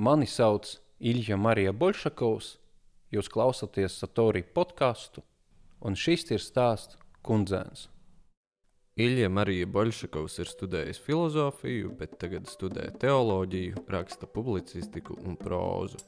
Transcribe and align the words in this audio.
Mani 0.00 0.26
sauc 0.26 0.78
Ilja 1.00 1.36
Marija 1.36 1.74
Bolšakovs, 1.76 2.46
jūs 3.12 3.26
klausāties 3.28 3.98
Satori 4.00 4.40
podcastu, 4.56 5.20
un 5.84 5.92
šis 5.92 6.24
ir 6.32 6.40
stāsts 6.40 6.96
kundzēns. 7.20 7.82
Ilja 8.96 9.28
Marija 9.28 9.68
Bolšakovs 9.68 10.38
ir 10.40 10.48
studējis 10.48 11.02
filozofiju, 11.04 11.92
bet 12.00 12.16
tagad 12.24 12.48
studē 12.48 12.88
teoloģiju, 12.96 13.84
raksta 13.92 14.24
publicistiku 14.24 15.20
un 15.20 15.36
prózu. 15.36 16.00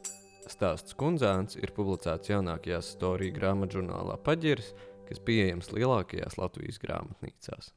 Stāsts 0.48 0.96
kundzēns 0.96 1.61
ir 1.61 1.77
publicēts 1.77 2.32
jaunākajā 2.32 2.80
storija 2.95 3.36
grāmatžurnālā 3.43 4.16
Paģeris, 4.24 4.72
kas 5.11 5.20
pieejams 5.20 5.68
lielākajās 5.77 6.40
Latvijas 6.40 6.80
grāmatnīcās. 6.80 7.74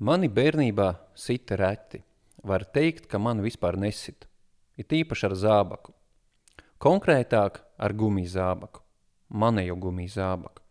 Mani 0.00 0.32
bērnībā 0.32 0.94
sita 1.12 1.60
reti. 1.60 2.00
Var 2.40 2.70
teikt, 2.72 3.04
ka 3.04 3.20
man 3.20 3.44
vispār 3.44 3.76
nesita. 3.76 4.32
Ir 4.78 4.88
tīpaši 4.90 5.28
ar 5.28 5.34
zābaku. 5.38 5.92
Konkrētāk 6.82 7.60
ar 7.78 7.92
gumiju 7.94 8.30
zābaku. 8.32 8.82
Manējo 9.30 9.76
gumiju 9.80 10.10
zābaku. 10.16 10.62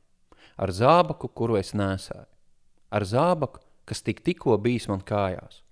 Ar 0.58 0.72
zābaku, 0.76 1.30
kuru 1.34 1.58
es 1.58 1.72
nesēju. 1.74 2.28
Ar 2.94 3.06
zābaku, 3.10 3.64
kas 3.90 4.04
tik 4.06 4.22
tikko 4.26 4.58
bijis 4.62 4.90
man 4.92 5.02
kājās. 5.02 5.64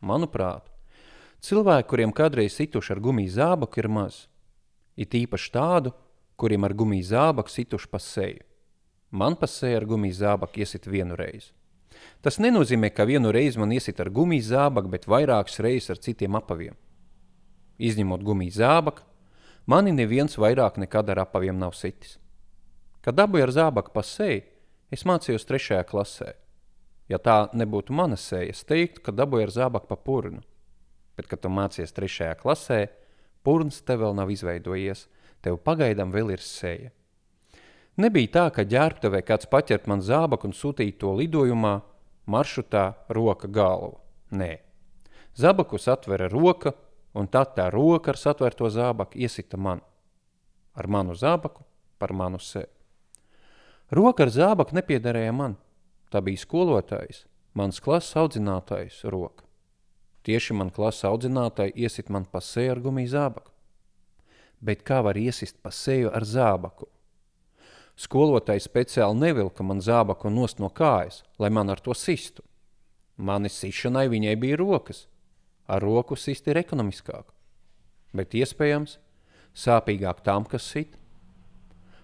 Manuprāt, 0.00 0.68
cilvēki, 1.44 1.88
kuriem 1.90 2.12
kādreiz 2.16 2.54
situši 2.56 2.94
ar 2.94 3.00
gumiju 3.02 3.32
zābaku, 3.34 3.80
ir 3.82 3.88
maz. 3.90 4.26
Ir 4.96 5.08
tīpaši 5.10 5.50
tādu, 5.56 5.94
kuriem 6.40 6.64
ar 6.68 6.76
gumiju 6.76 7.08
zābaku 7.10 7.52
situši 7.52 7.90
pa 7.90 7.98
seju. 8.00 8.44
Man 9.10 9.34
pa 9.36 9.48
seju 9.50 9.80
ar 9.80 9.88
gumiju 9.90 10.20
zābaku 10.20 10.62
iesit 10.62 10.86
vienu 10.86 11.16
reizi. 11.18 11.50
Tas 12.22 12.38
nenozīmē, 12.38 12.92
ka 12.94 13.04
vienu 13.08 13.32
reizi 13.34 13.58
man 13.58 13.72
iesit 13.74 13.98
ar 14.00 14.12
gumiju 14.14 14.46
zābaku, 14.46 14.92
bet 14.92 15.08
vairākas 15.10 15.58
reizes 15.64 15.90
ar 15.90 15.98
citiem 16.04 16.38
apaviem. 16.38 16.76
Izņemot 17.80 18.24
gumiju 18.24 18.52
zābaku, 18.52 19.04
mani 19.66 19.94
neviens 19.96 20.36
vairāk 20.36 20.76
nekad 20.82 21.08
ar 21.12 21.24
apaviem 21.24 21.56
nav 21.58 21.72
sitis. 21.78 22.18
Kad 23.00 23.16
dabūju 23.16 23.46
ar 23.46 23.52
zābaku 23.56 23.94
pa 23.94 24.04
seju, 24.04 24.44
es 24.92 25.06
mācījos 25.08 25.46
trešajā 25.48 25.86
klasē. 25.88 26.34
Ja 27.10 27.18
tā 27.18 27.48
nebūtu 27.56 27.94
mana 27.96 28.18
seja, 28.20 28.52
es 28.52 28.62
teiktu, 28.68 29.02
ka 29.06 29.14
dabūju 29.16 29.48
ar 29.48 29.54
zābaku 29.54 29.88
pa 29.88 29.96
purnu. 29.96 30.42
Bet, 31.16 31.26
kad 31.30 31.40
tu 31.42 31.50
mācies 31.52 31.92
trešajā 31.96 32.36
klasē, 32.40 32.80
purns 33.44 33.80
tev 33.82 34.04
vēl 34.04 34.14
nav 34.16 34.30
izveidojies, 34.32 35.06
tev 35.40 35.58
pagaidām 35.64 36.12
vēl 36.12 36.34
ir 36.36 36.44
seja. 36.44 36.92
Nebija 38.00 38.32
tā, 38.36 38.44
ka 38.54 38.64
ģērbtuvē 38.68 39.24
kāds 39.26 39.48
paķert 39.50 39.88
man 39.90 40.04
zābaku 40.04 40.48
un 40.48 40.54
sūtīja 40.56 40.98
to 41.00 41.16
lidojumā, 41.18 41.80
maršrutā 42.30 42.84
roka 43.12 43.48
galva. 43.50 43.98
Nē. 44.30 44.60
Zabakus 45.36 45.88
atvera 45.90 46.28
roka, 46.30 46.72
un 47.14 47.28
tad 47.28 47.54
tā 47.56 47.68
roka 47.72 48.12
ar 48.12 48.18
satvērto 48.18 48.70
zābaku 48.70 49.18
iesita 49.18 49.58
man. 49.58 49.82
Ar 50.74 50.86
manu 50.86 51.16
zābaku 51.18 51.64
par 51.98 52.12
manu 52.12 52.38
sevi. 52.38 52.70
Roka 53.90 54.22
ar 54.22 54.30
zābaku 54.30 54.76
nepiederēja 54.78 55.32
man. 55.34 55.56
Tā 56.10 56.22
bija 56.22 56.42
skolotājs, 56.42 57.24
mans 57.54 57.80
klases 57.82 58.16
audzinātājs 58.18 59.02
roka. 59.10 59.44
Tieši 60.26 60.54
man 60.54 60.70
klases 60.74 61.06
audzinātāji 61.08 61.74
iesit 61.80 62.10
man 62.12 62.26
pa 62.28 62.42
seju 62.44 62.74
ar 62.74 62.80
gumiju 62.84 63.10
zābaku. 63.14 63.52
Bet 64.60 64.82
kā 64.84 65.00
var 65.02 65.16
iesist 65.16 65.56
pa 65.62 65.72
seju 65.72 66.10
ar 66.12 66.26
zābaku? 66.28 66.88
Skolotājs 68.00 68.66
speciāli 68.68 69.16
nevilka 69.18 69.64
man 69.64 69.80
zābaku 69.84 70.30
nost 70.32 70.60
no 70.60 70.68
kājas, 70.68 71.22
lai 71.38 71.50
man 71.50 71.72
ar 71.72 71.80
to 71.80 71.96
sistu. 71.96 72.44
Mani 73.16 73.48
sišanai 73.52 74.06
viņai 74.08 74.36
bija 74.40 74.58
rokas. 74.60 75.06
Ar 75.70 75.84
roku 75.84 76.16
sist 76.18 76.48
ir 76.50 76.58
ekonomiskāk. 76.58 77.28
Bet 78.16 78.34
iespējams, 78.34 78.96
sāpīgāk 79.54 80.24
tām, 80.26 80.46
kas 80.50 80.66
sit. 80.66 80.96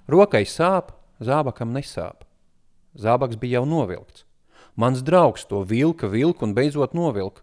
Rokai 0.06 0.44
sāp, 0.46 0.92
zābakam 1.18 1.74
nesāp. 1.74 2.22
Zābaks 2.94 3.38
bija 3.40 3.58
jau 3.58 3.66
novilkts. 3.66 4.22
Mans 4.76 5.02
draugs 5.02 5.46
to 5.48 5.64
vilka, 5.66 6.06
vilka 6.06 6.46
un 6.46 6.54
beidzot 6.54 6.94
novilka. 6.94 7.42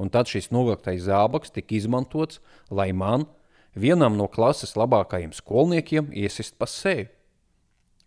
Un 0.00 0.10
tad 0.10 0.26
šis 0.26 0.50
novilktais 0.50 1.04
zābaks 1.06 1.52
tika 1.54 1.76
izmantots, 1.76 2.40
lai 2.70 2.90
man, 2.96 3.28
vienam 3.76 4.16
no 4.18 4.26
klases 4.26 4.74
labākajiem 4.74 5.34
skolniekiem, 5.36 6.10
iesist 6.10 6.56
pa 6.58 6.66
seju. 6.66 7.10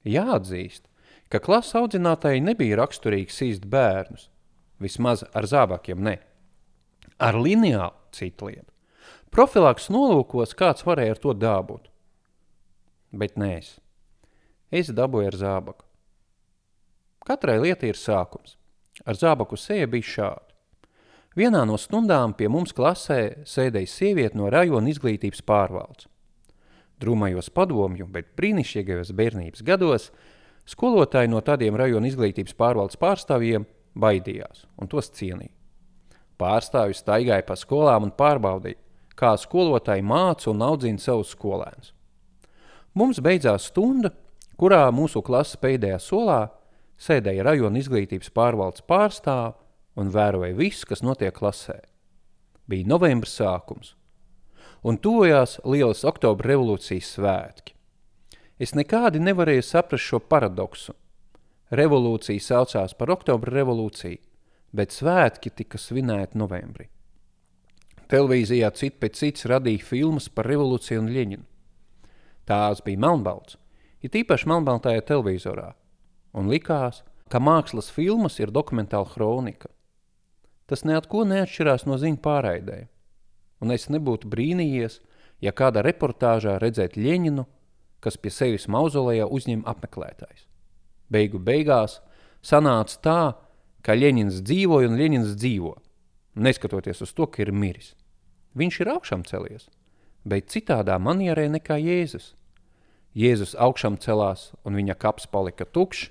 Jāatzīst, 0.06 0.90
ka 1.30 1.40
klases 1.40 1.78
audzinātāji 1.80 2.44
nebija 2.44 2.82
raksturīgi 2.82 3.34
sīst 3.34 3.70
bērnus, 3.70 4.28
vismaz 4.82 5.24
ar 5.34 5.48
zābakiem 5.50 6.04
ne. 6.04 6.20
Ar 7.20 7.38
lineālu 7.40 7.94
citu 8.16 8.50
lietu. 8.50 8.72
Profilaks 9.32 9.90
nolūkos 9.92 10.56
kāds 10.56 10.86
varēja 10.88 11.16
ar 11.16 11.22
to 11.22 11.34
dabūt. 11.36 11.90
Bet 13.16 13.36
nē, 13.40 13.52
es. 13.60 13.76
Es 14.72 14.92
dabūju 14.96 15.32
ar 15.32 15.38
zābaku. 15.40 15.86
Katrai 17.26 17.58
lietai 17.60 17.92
ir 17.92 18.00
sākums. 18.00 18.58
Ar 19.04 19.18
zābaku 19.20 19.58
seja 19.60 19.88
bija 19.92 20.08
šādi. 20.12 20.56
Vienā 21.36 21.66
no 21.68 21.76
stundām 21.76 22.32
pie 22.38 22.48
mums 22.48 22.72
klasē 22.76 23.44
sēdēja 23.44 23.92
sieviete 23.92 24.40
no 24.40 24.48
rajona 24.52 24.88
izglītības 24.92 25.44
pārvaldes. 25.44 26.08
Drūmajos 27.04 27.50
padomju, 27.52 28.08
bet 28.08 28.32
brīnišķīgajos 28.40 29.12
bērnības 29.18 29.66
gados 29.68 30.12
skolotāji 30.70 31.34
no 31.34 31.42
tādiem 31.44 31.76
rajona 31.76 32.08
izglītības 32.08 32.56
pārvaldes 32.56 33.00
pārstāvjiem 33.02 33.68
baidījās 34.00 34.64
un 34.80 34.88
tos 34.92 35.12
cienīja. 35.18 35.55
Pārstāvji 36.42 36.98
staigāja 37.00 37.46
pa 37.48 37.56
skolām 37.60 38.10
un 38.10 38.14
pārbaudīja, 38.16 38.80
kā 39.16 39.34
skolotāji 39.40 40.04
māca 40.04 40.50
un 40.52 40.64
audzina 40.66 41.00
savus 41.00 41.32
skolēnus. 41.36 41.94
Mums 42.96 43.20
beidzās 43.24 43.70
stunda, 43.72 44.12
kurā 44.60 44.86
mūsu 44.96 45.24
klases 45.24 45.60
pēdējā 45.60 46.00
solā 46.04 46.40
sēdēja 47.00 47.44
rajona 47.48 47.80
izglītības 47.80 48.32
pārvaldes 48.36 48.84
pārstāvi 48.88 49.56
un 50.00 50.12
vēroja 50.12 50.56
visu, 50.56 50.88
kas 50.88 51.04
notiek 51.04 51.36
klasē. 51.36 51.80
Bija 52.68 52.88
novembris 52.92 53.36
sākums– 53.40 53.96
un 54.86 55.00
tuvojās 55.02 55.58
lielas 55.66 56.04
oktobra 56.06 56.52
revolūcijas 56.52 57.16
svētki. 57.16 57.74
Es 58.62 58.76
nekādi 58.78 59.20
nevarēju 59.20 59.64
saprast 59.66 60.06
šo 60.06 60.20
paradoksu. 60.22 60.94
Revolūcija 61.76 62.44
saucās 62.46 62.94
par 62.94 63.12
oktobra 63.16 63.52
revolūciju, 63.58 64.22
bet 64.76 64.96
svētki 64.96 65.52
tika 65.56 65.80
svinēti 65.82 66.38
novembrī. 66.38 66.90
Televīzijā 68.12 68.70
cit 68.78 69.00
pēc 69.02 69.18
cits 69.18 69.48
radīja 69.50 69.82
filmas 69.84 70.30
par 70.30 70.50
revolūciju 70.52 71.02
un 71.02 71.12
Ļeņinu. 71.16 71.46
Tās 72.46 72.84
bija 72.86 73.02
melnbalts, 73.02 73.58
ir 74.06 74.14
tīpaši 74.14 74.50
melnbaltajā 74.52 75.02
televizorā, 75.08 75.72
un 76.38 76.52
likās, 76.52 77.02
ka 77.32 77.42
mākslas 77.42 77.90
filmas 77.90 78.38
ir 78.38 78.54
dokumentāla 78.54 79.10
hronika. 79.16 79.72
Tas 80.70 80.86
neatko 80.86 81.24
neatšķirās 81.26 81.88
no 81.90 81.98
ziņu 82.02 82.22
pārraidēm 82.22 82.92
un 83.66 83.74
es 83.76 83.88
nebūtu 83.92 84.30
brīnījies, 84.32 85.00
ja 85.44 85.54
kādā 85.56 85.84
reportāžā 85.86 86.58
redzēt 86.62 86.98
Ļeņinu, 87.00 87.46
kas 88.04 88.20
pie 88.22 88.32
sevis 88.34 88.68
mauzolejā 88.72 89.28
uzņem 89.32 89.66
apmeklētājs. 89.68 90.46
Beigu 91.10 91.40
beigās 91.42 92.00
sanāca 92.46 93.00
tā, 93.02 93.20
ka 93.34 93.45
Ļeņins 93.94 94.42
dzīvoja 94.42 94.90
un 94.90 94.98
Ļeņins 94.98 95.36
dzīvo, 95.38 95.76
neskatoties 96.42 97.04
uz 97.06 97.14
to, 97.14 97.28
ka 97.30 97.44
ir 97.44 97.52
miris. 97.54 97.94
Viņš 98.58 98.80
ir 98.82 98.90
augšām 98.96 99.26
celies, 99.28 99.68
bet 100.26 100.50
citādā 100.50 100.98
manierē 100.98 101.46
nekā 101.54 101.78
Jēzus. 101.78 102.34
Jēzus 103.14 103.54
augšām 103.62 104.00
celās 104.02 104.54
un 104.66 104.80
viņa 104.80 104.98
kaps 104.98 105.30
palika 105.30 105.68
tukšs, 105.70 106.10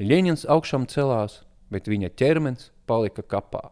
Ļeņins 0.00 0.46
augšām 0.48 0.86
celās, 0.88 1.42
bet 1.68 1.88
viņa 1.88 2.14
ķermenis 2.16 2.70
palika 2.86 3.22
kapā. 3.24 3.70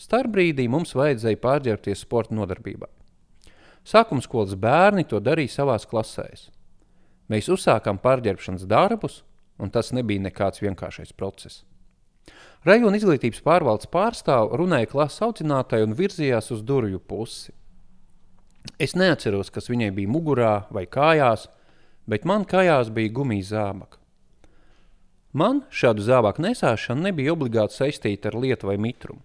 Starbrīdī 0.00 0.64
mums 0.72 0.94
vajadzēja 0.96 1.40
pārģērbties 1.40 2.04
sporta 2.06 2.36
nodarbībā. 2.36 2.88
Sākuma 3.84 4.24
skolas 4.24 4.56
bērni 4.56 5.04
to 5.08 5.20
darīja 5.20 5.58
savās 5.58 5.84
klasēs. 5.88 6.48
Mēs 7.32 7.48
uzsākām 7.52 8.00
pārģērbšanas 8.00 8.64
darbus, 8.68 9.22
un 9.60 9.72
tas 9.72 9.92
nebija 9.96 10.24
nekāds 10.28 10.62
vienkāršais 10.64 11.12
process. 11.16 11.64
Rajona 12.66 12.98
izglītības 12.98 13.40
pārvaldes 13.44 13.88
pārstāv 13.88 14.52
runāja 14.60 14.90
klases 14.90 15.22
audzinātāji 15.24 15.86
un 15.86 15.96
virzījās 15.96 16.50
uz 16.52 16.60
durvju 16.66 17.00
pusi. 17.00 17.54
Es 18.76 18.92
neatceros, 18.92 19.48
kas 19.54 19.70
viņai 19.72 19.88
bija 19.96 20.10
mugurā 20.12 20.52
vai 20.74 20.84
kājās, 20.84 21.46
bet 22.04 22.26
man 22.28 22.44
kājās 22.44 22.92
bija 22.92 23.14
gumijas 23.16 23.54
zābaka. 23.54 23.96
Man 25.32 25.62
šādu 25.70 26.02
zābaku 26.02 26.42
nesāšana 26.42 27.08
nebija 27.08 27.32
obligāti 27.32 27.78
saistīta 27.78 28.28
ar 28.32 28.36
lietu 28.42 28.66
vai 28.66 28.76
mitrumu. 28.82 29.22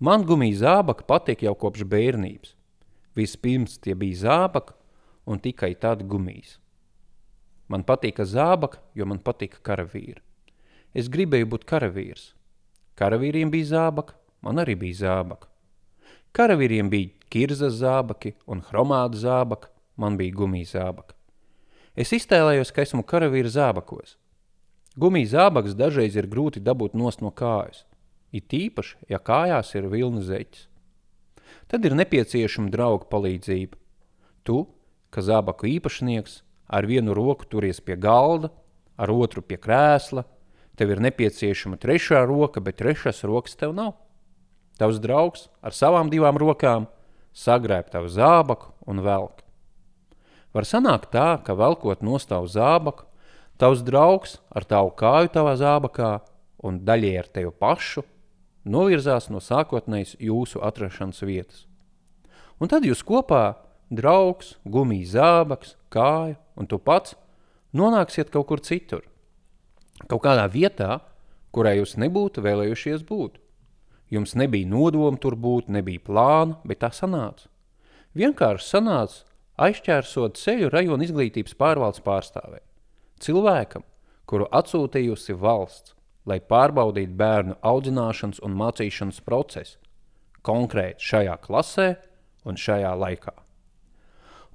Man 0.00 0.24
gumija 0.28 0.58
zābaka 0.64 1.06
patīk 1.08 1.44
jau 1.46 1.54
kopš 1.54 1.84
bērnības. 1.88 2.54
Vispirms 3.16 3.78
tie 3.84 3.94
bija 3.94 4.24
zābaka 4.26 4.74
un 5.26 5.38
tikai 5.40 5.74
tad 5.80 6.02
gumijas. 6.08 6.58
Man 7.68 7.82
patika 7.84 8.24
zābaka, 8.24 8.80
jo 8.94 9.06
man 9.06 9.18
patika 9.18 9.58
karavīri. 9.62 10.22
Es 10.96 11.10
gribēju 11.12 11.50
būt 11.52 11.66
karavīrs. 11.68 12.30
Karavīriem 12.96 13.50
bija 13.52 13.68
zābaka, 13.74 14.14
man 14.40 14.62
arī 14.62 14.78
bija 14.80 15.02
zābaka. 15.02 15.50
Karavīriem 16.32 16.88
bija 16.88 17.10
kirzas 17.28 17.74
zābaki 17.82 18.32
un 18.48 18.62
hromāta 18.64 19.20
zābaka, 19.20 19.68
man 20.00 20.16
bija 20.16 20.32
gumijas 20.38 20.72
zābaka. 20.72 21.12
Es 21.96 22.14
iztēlējos, 22.16 22.72
ka 22.72 22.84
esmu 22.84 23.04
karavīra 23.08 23.52
zābakos. 23.52 24.16
Gumijas 24.96 25.34
zābaks 25.34 25.76
dažreiz 25.76 26.16
ir 26.16 26.28
grūti 26.32 26.62
dabūt 26.64 26.96
nost 26.96 27.20
no 27.20 27.28
kājas, 27.28 27.84
it 28.32 28.52
īpaši, 28.56 28.96
ja 29.12 29.20
kājās 29.20 29.74
ir 29.76 29.90
vilna 29.92 30.22
zeķis. 30.24 30.64
Tad 31.68 31.84
ir 31.84 31.96
nepieciešama 31.98 32.72
drauga 32.72 33.04
palīdzība. 33.12 33.76
Tu, 34.48 34.62
ka 35.12 35.20
zābaku 35.20 35.68
īpašnieks, 35.76 36.40
ar 36.72 36.88
vienu 36.88 37.12
roku 37.16 37.44
turies 37.44 37.82
pie 37.84 37.98
galda, 38.00 38.48
ar 38.96 39.12
otru 39.12 39.44
pie 39.44 39.60
krēsla, 39.60 40.24
tev 40.76 40.92
ir 40.92 41.02
nepieciešama 41.04 41.78
trešā 41.80 42.22
roka, 42.28 42.60
bet 42.60 42.78
trešās 42.80 43.24
rokas 43.26 43.56
tev 43.56 43.74
nav. 43.76 43.94
Tavs 44.76 45.00
draugs 45.00 45.48
ar 45.64 45.72
savām 45.72 46.12
divām 46.12 46.36
rokām 46.36 46.86
sagrēb 47.36 47.88
tavu 47.92 48.10
zābaku 48.12 48.72
un 48.88 49.00
velk. 49.04 49.42
Var 50.56 50.64
sanākt 50.64 51.10
tā, 51.12 51.36
ka 51.44 51.56
velkot 51.56 52.04
nostāvu 52.04 52.48
zābaku, 52.48 53.04
tavs 53.60 53.82
draugs 53.84 54.38
ar 54.52 54.64
tavu 54.68 54.92
kāju 54.96 55.32
tavā 55.32 55.56
zābakā 55.60 56.12
un 56.64 56.80
daļai 56.84 57.16
ar 57.20 57.28
tevi 57.32 57.52
pašu 57.52 58.04
novirzās 58.66 59.30
no 59.30 59.40
sākotnējas 59.40 60.16
jūsu 60.20 60.62
atrašanās 60.64 61.22
vietas. 61.22 61.66
Un 62.60 62.72
tad 62.72 62.86
jūs 62.88 63.04
kopā, 63.04 63.58
draugs, 63.92 64.56
gumijas 64.64 65.14
zābaks, 65.14 65.76
kāja 65.92 66.36
un 66.56 66.68
tu 66.68 66.80
pats, 66.80 67.14
nonāksiet 67.76 68.32
kaut 68.32 68.48
kur 68.48 68.64
citur. 68.64 69.04
Kaut 70.04 70.22
kādā 70.26 70.44
vietā, 70.52 71.00
kurā 71.56 71.72
jūs 71.78 71.96
nebūtu 71.96 72.44
vēlējušies 72.44 73.04
būt. 73.08 73.40
Jums 74.12 74.36
nebija 74.38 74.68
nodoma 74.68 75.18
tur 75.18 75.34
būt, 75.40 75.70
nebija 75.72 76.02
plāna, 76.04 76.60
bet 76.68 76.84
tā 76.84 76.92
sanāca. 76.94 77.48
Vienkārši 78.16 78.68
sanāca 78.68 79.24
aizķērsot 79.66 80.36
ceļu 80.38 80.70
rajona 80.72 81.06
izglītības 81.08 81.56
pārvaldes 81.58 82.04
pārstāvē. 82.04 82.60
Cilvēkam, 83.24 83.82
kuru 84.28 84.46
atsūtījusi 84.52 85.34
valsts, 85.40 85.94
lai 86.28 86.38
pārbaudītu 86.42 87.16
bērnu 87.16 87.56
audzināšanas 87.64 88.42
un 88.44 88.54
mācīšanas 88.58 89.22
procesu, 89.24 89.78
konkrēti 90.46 91.10
šajā 91.10 91.36
klasē 91.42 91.88
un 92.46 92.58
šajā 92.60 92.92
laikā. 93.00 93.34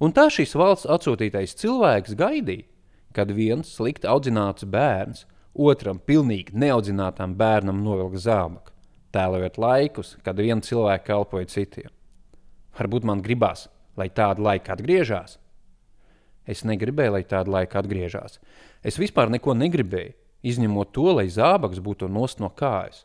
Un 0.02 0.14
tā 0.16 0.26
šīs 0.32 0.54
valsts 0.58 0.88
atsūtītais 0.90 1.56
cilvēks 1.60 2.16
gaidīja, 2.18 2.66
kad 3.16 3.32
viens 3.34 3.70
slikti 3.76 4.08
audzināts 4.10 4.66
bērns 4.68 5.26
otram 5.52 6.00
pilnīgi 6.00 6.56
neaudzinātam 6.56 7.34
bērnam 7.36 7.82
novilka 7.84 8.20
zābaku, 8.20 8.72
tēlojot 9.12 9.58
laikus, 9.60 10.16
kad 10.24 10.40
viena 10.40 10.64
cilvēka 10.64 11.04
kalpoja 11.10 11.50
citiem. 11.52 11.92
Varbūt 12.78 13.04
man 13.04 13.20
gribās, 13.24 13.68
lai 13.96 14.08
tāda 14.08 14.40
laika 14.40 14.72
atgriežas. 14.72 15.36
Es 16.48 16.64
negribēju, 16.64 17.18
lai 17.18 17.24
tāda 17.28 17.52
laika 17.52 17.82
atgriežas. 17.82 18.40
Es 18.82 18.98
vispār 18.98 19.30
neko 19.30 19.54
negribēju 19.54 20.16
izņemot 20.42 20.90
to, 20.96 21.10
lai 21.14 21.28
zābaks 21.30 21.82
būtu 21.84 22.08
nost 22.10 22.40
no 22.42 22.50
kājas. 22.50 23.04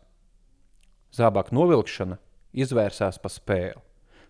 Zābaka 1.13 1.53
novilkšana 1.56 2.18
izvērsās 2.57 3.19
pa 3.21 3.30
spēli. 3.30 3.81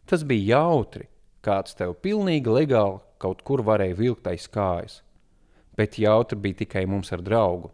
Tas 0.08 0.24
bija 0.28 0.58
jautri, 0.58 1.08
kāds 1.44 1.76
tev 1.78 1.96
pilnīgi 2.04 2.52
legāli 2.52 3.00
kaut 3.22 3.42
kur 3.48 3.64
varēja 3.66 3.98
vilkt 3.98 4.28
aiz 4.30 4.48
kājas, 4.52 5.02
bet 5.78 6.00
jautri 6.02 6.40
bija 6.42 6.64
tikai 6.64 6.86
mums 6.90 7.12
ar 7.14 7.22
draugu. 7.24 7.72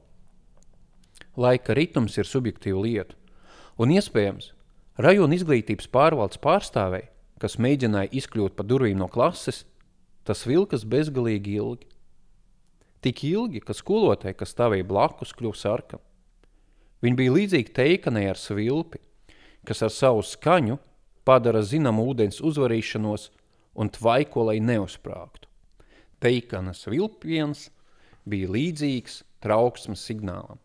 Laika 1.39 1.73
ritms 1.73 2.17
ir 2.19 2.29
subjektīva 2.29 2.83
lieta, 2.83 3.15
un 3.79 3.93
iespējams, 3.95 4.51
rajona 5.01 5.39
izglītības 5.39 5.89
pārvaldes 5.89 6.41
pārstāvēji, 6.43 7.09
kas 7.41 7.57
mēģināja 7.57 8.13
izkļūt 8.19 8.55
pa 8.57 8.65
durvīm 8.67 8.99
no 8.99 9.09
klases, 9.11 9.63
tas 10.27 10.45
vilkas 10.47 10.85
bezgalīgi 10.87 11.57
ilgi. 11.59 11.89
Tik 13.03 13.23
ilgi, 13.27 13.59
ka 13.59 13.75
skolotāji, 13.75 14.37
kas 14.39 14.53
stāvēja 14.53 14.85
blakus, 14.87 15.33
kļuva 15.35 15.59
sarkani. 15.59 16.03
Viņi 17.03 17.19
bija 17.19 17.33
līdzīgi 17.35 17.73
teikanai 17.75 18.29
ar 18.31 18.39
svilpi, 18.39 19.01
kas 19.67 19.83
ar 19.83 19.91
savu 19.91 20.21
skaņu 20.23 20.77
padara 21.27 21.63
zināmu 21.65 22.05
ūdens 22.13 22.39
uzvarīšanos 22.43 23.29
un 23.75 23.89
tvaiko, 23.91 24.45
lai 24.47 24.61
neuzsprāgtu. 24.63 25.49
Teikanas 26.23 26.85
vilpiens 26.87 27.67
bija 28.29 28.51
līdzīgs 28.53 29.21
trauksmes 29.43 30.03
signālam. 30.07 30.59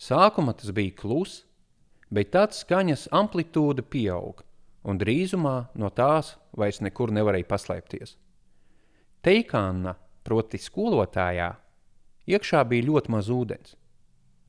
Sākumā 0.00 0.54
tas 0.58 0.72
bija 0.74 0.94
kluss, 0.98 1.44
bet 2.10 2.32
tad 2.34 2.56
skaņas 2.56 3.08
amplitūda 3.14 3.84
pieauga, 3.84 4.44
un 4.84 4.98
drīzumā 4.98 5.56
no 5.78 5.90
tās 5.94 6.34
vairs 6.58 6.80
nekur 6.82 7.12
nevarēja 7.14 7.48
paslēpties. 7.48 8.16
Teikāna 9.22 9.94
proti 10.26 10.58
skolotājā, 10.58 11.52
iekšā 12.26 12.64
bija 12.68 12.88
ļoti 12.88 13.12
maz 13.14 13.30
ūdens, 13.30 13.76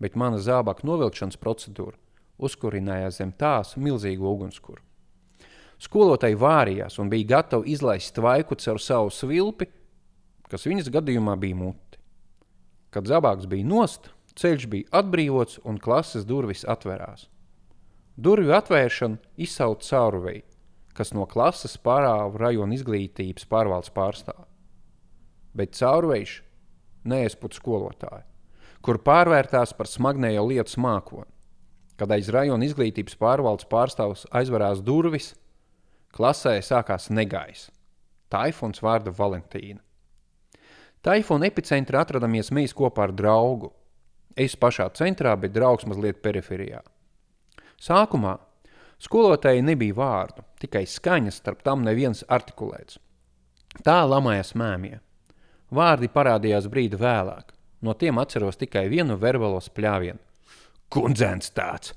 bet 0.02 0.18
mana 0.18 0.40
zābaka 0.42 0.86
novilkšanas 0.88 1.38
procedūra 1.42 2.00
uzkurinājās 2.44 3.20
zem 3.22 3.32
tās 3.38 3.76
milzīgu 3.78 4.26
ugunskura. 4.26 4.82
Skolotāji 5.84 6.38
vārījās 6.40 6.98
un 7.02 7.10
bija 7.12 7.38
gatavi 7.38 7.74
izlaist 7.74 8.14
tvaiku 8.16 8.56
caur 8.56 8.80
savu 8.82 9.12
svilpi, 9.12 9.68
kas 10.50 10.66
viņas 10.70 10.92
gadījumā 10.94 11.36
bija 11.40 11.60
muti. 11.60 11.83
Kad 12.94 13.10
zābaks 13.10 13.50
bija 13.50 13.66
nost, 13.66 14.12
ceļš 14.38 14.70
bija 14.70 15.02
atbrīvots 15.02 15.60
un 15.66 15.82
klases 15.82 16.28
durvis 16.30 16.64
atvērās. 16.70 17.28
Durvju 18.14 18.54
atvēršana 18.54 19.42
izsauca 19.42 19.90
caurvēju, 19.90 20.46
kas 20.94 21.14
no 21.18 21.26
klases 21.26 21.80
pārāva 21.82 22.46
rajona 22.48 22.78
izglītības 22.78 23.50
pārvaldes 23.50 23.94
pārstāvu 23.94 24.54
bet 25.54 25.78
caurveiš 25.78 26.42
neizput 27.06 27.56
skolotāju, 27.58 28.26
kur 28.84 29.00
pārvērtās 29.06 29.76
par 29.78 29.90
smagnējo 29.90 30.48
lietu 30.50 30.82
mākoni. 30.82 31.30
Kad 31.98 32.12
aiz 32.16 32.30
rajona 32.34 32.66
izglītības 32.66 33.16
pārvaldes 33.22 33.68
pārstāvs 33.70 34.26
aizvarās 34.34 34.82
durvis, 34.82 35.34
klasē 36.16 36.58
sākās 36.66 37.12
negaiss. 37.14 37.70
Taifons 38.34 38.82
vārda 38.82 39.14
Valentīna. 39.14 39.80
Taifona 41.04 41.50
epicentrā 41.50 42.06
atrodamies 42.06 42.52
mēs 42.56 42.72
kopā 42.72 43.10
ar 43.10 43.12
draugu. 43.12 43.74
Es 44.40 44.56
pašā 44.56 44.88
centrā, 44.96 45.34
bet 45.36 45.52
draugs 45.52 45.84
mazliet 45.86 46.22
periferijā. 46.24 46.80
Sākumā 47.84 48.38
skolotāji 49.04 49.66
nebija 49.68 49.98
vārdu, 49.98 50.46
tikai 50.64 50.86
skaņas, 50.88 51.42
starp 51.42 51.66
tam 51.68 51.84
neviens 51.84 52.24
artikulēts. 52.32 53.02
Tā 53.84 53.98
lamājas 54.08 54.54
mēmie. 54.56 55.02
Vārdi 55.74 56.08
parādījās 56.14 56.70
brīdi 56.72 57.00
vēlāk. 57.02 57.52
No 57.84 57.98
tiem 58.00 58.22
atceros 58.22 58.56
tikai 58.62 58.86
vienu 58.88 59.18
verbālo 59.20 59.60
spļāvienu. 59.60 60.22
Kundzēns 60.94 61.52
tāds! 61.52 61.92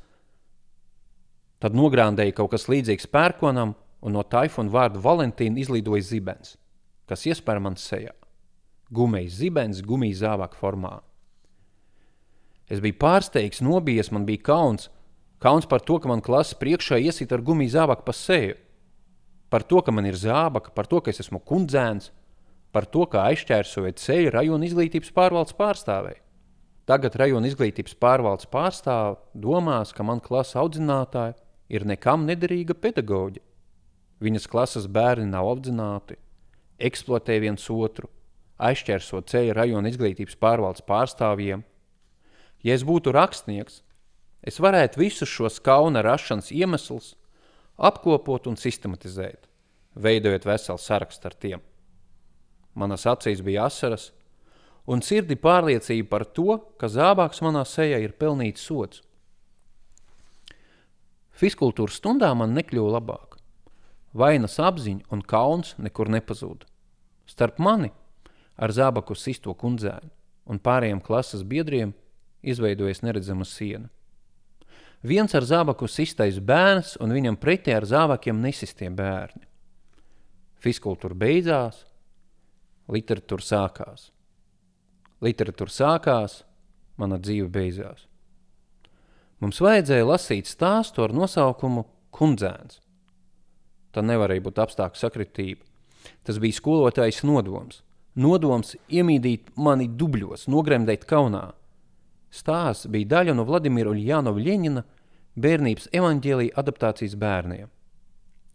Tad 1.63 1.79
nogrāndēja 1.79 2.35
kaut 2.37 2.57
kas 2.57 2.67
līdzīgs 2.69 3.07
pērkonam, 3.13 3.77
un 4.03 4.19
no 4.19 4.27
taifuna 4.27 4.73
vārda 4.73 5.01
Valentīna 5.01 5.63
izlidoja 5.63 6.03
zibens, 6.05 6.57
kas 7.07 7.23
iespēja 7.31 7.63
man 7.63 7.79
sejā. 7.81 8.13
Gumejs 8.95 9.41
zibens, 9.41 9.83
gumijas 9.83 10.23
zābaka 10.23 10.59
formā. 10.61 11.01
Es 12.71 12.83
biju 12.83 12.99
pārsteigts, 12.99 13.63
nobijies, 13.63 14.13
man 14.15 14.27
bija 14.27 14.45
kauns. 14.47 14.91
Kauns 15.43 15.67
par 15.71 15.83
to, 15.87 15.99
ka 16.01 16.11
man 16.11 16.23
klases 16.25 16.57
priekšā 16.59 16.99
iesīt 17.03 17.33
ar 17.35 17.43
gumijas 17.45 17.77
zābaku 17.77 18.07
pa 18.07 18.15
seju. 18.17 18.57
Par 19.51 19.63
to, 19.63 19.83
ka 19.83 19.95
man 19.95 20.07
ir 20.09 20.19
zābaka, 20.19 20.73
par 20.75 20.89
to, 20.91 21.01
ka 21.03 21.13
es 21.13 21.23
esmu 21.23 21.39
kundzēns, 21.47 22.11
par 22.75 22.87
to, 22.91 23.07
kā 23.11 23.29
aizķērsojot 23.31 24.01
ceļu 24.03 24.33
rajona 24.35 24.67
izglītības 24.67 25.13
pārvaldes 25.15 25.55
pārstāvēji. 25.59 26.23
Tagad 26.87 27.19
rajona 27.19 27.51
izglītības 27.51 27.97
pārvaldes 27.99 28.47
pārstāve 28.51 29.19
domās, 29.35 29.95
ka 29.95 30.07
man 30.07 30.23
klases 30.23 30.59
audzinātāja 30.61 31.35
ir 31.71 31.87
nekam 31.87 32.27
nederīga 32.27 32.75
pedagoģe. 32.79 33.43
Viņas 34.23 34.47
klases 34.51 34.87
bērni 34.91 35.27
nav 35.31 35.49
audzināti, 35.51 36.17
eksploatē 36.79 37.41
viens 37.43 37.67
otru, 37.71 38.09
aizķērsot 38.59 39.31
ceļu 39.31 39.55
rajona 39.57 39.93
izglītības 39.93 40.39
pārvaldes 40.41 40.85
pārstāvjiem. 40.87 41.65
Ja 42.65 42.75
es 42.75 42.85
būtu 42.87 43.13
rakstnieks, 43.15 43.83
es 44.43 44.61
varētu 44.63 45.01
visus 45.01 45.31
šos 45.31 45.61
kauna 45.61 46.03
rašanas 46.07 46.53
iemeslus 46.55 47.15
apkopot 47.77 48.49
un 48.49 48.57
sistematizēt, 48.57 49.49
veidojot 49.95 50.49
veselu 50.49 50.81
sarakstu 50.81 51.29
ar 51.29 51.37
tiem 51.37 51.65
manas 52.77 53.07
acīs 53.09 53.43
bija 53.45 53.67
asaras, 53.71 54.11
un 54.87 55.03
sirdi 55.03 55.39
pārliecība 55.41 56.11
par 56.13 56.27
to, 56.37 56.61
ka 56.79 56.91
zābāks 56.93 57.43
manā 57.45 57.65
sejā 57.67 57.99
ir 58.05 58.15
pelnīts 58.21 58.67
sots. 58.69 59.03
Fiskultūras 61.37 61.99
stundā 62.01 62.31
man 62.37 62.55
nekļuva 62.57 62.97
labāk. 62.97 63.37
Vainas 64.17 64.57
apziņa 64.63 65.11
un 65.13 65.21
kauns 65.21 65.75
nekur 65.77 66.09
nepazuda. 66.13 66.69
Starp 67.29 67.59
mani 67.61 67.91
ar 68.57 68.73
zābaku 68.73 69.17
sisto 69.19 69.55
kundzēnu 69.55 70.11
un 70.47 70.61
pārējiem 70.63 71.03
klases 71.03 71.43
biedriem 71.45 71.93
izveidojas 72.47 73.03
neredzama 73.03 73.45
siena. 73.49 73.91
Viens 75.07 75.35
ar 75.37 75.45
zābaku 75.47 75.89
sistais 75.91 76.39
bērns 76.41 76.97
un 77.03 77.13
viņam 77.15 77.37
pretī 77.39 77.75
ar 77.77 77.85
zābakiem 77.87 78.41
nesistie 78.43 78.89
bērni. 78.91 79.45
Fiskultūra 80.63 81.15
beidzās, 81.15 81.85
literatūra 82.91 83.45
sākās. 83.45 84.11
Literatūra 85.23 85.73
sākās, 85.73 86.41
mana 86.97 87.21
dzīve 87.21 87.49
beidzās. 87.53 88.07
Mums 89.41 89.61
vajadzēja 89.61 90.09
lasīt 90.09 90.49
stāstu 90.49 91.05
ar 91.05 91.13
nosaukumu 91.13 91.85
Kundzēns. 92.17 92.81
Tā 93.93 94.01
nevarēja 94.05 94.45
būt 94.47 94.61
apstākļu 94.65 95.01
sakritība. 95.01 95.65
Tas 96.25 96.39
bija 96.41 96.57
skolotājs 96.57 97.21
nodoms. 97.29 97.83
Nodoms 98.17 98.75
iemīdīt 98.89 99.51
mani 99.61 99.91
dubļos, 99.93 100.47
nogremdēt 100.49 101.05
kaunā. 101.09 101.51
Stāsts 102.33 102.89
bija 102.93 103.11
daļa 103.17 103.35
no 103.37 103.45
Vladimira 103.49 103.93
Uljānova 103.93 104.41
Ļeņina 104.41 104.83
bērnības 105.37 105.91
evaņģēlīja 105.93 106.57
adaptācijas 106.57 107.17
bērniem. 107.21 107.69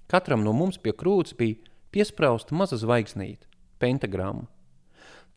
Katram 0.10 0.42
no 0.44 0.54
mums 0.54 0.82
pie 0.82 0.96
krūts 0.98 1.38
bija 1.38 1.60
piesprausta 1.94 2.56
maza 2.58 2.80
zvaigznīte, 2.82 3.46
pentagramma. 3.80 4.50